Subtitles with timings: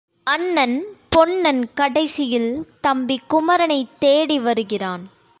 [0.27, 0.75] அண்ணன்
[1.09, 2.49] பொன்னன் கடைசியில்
[2.81, 5.03] தம்பி குமரனைத் தேடிவருகிறான்.